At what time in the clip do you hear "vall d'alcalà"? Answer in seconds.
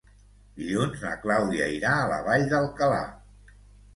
2.29-3.03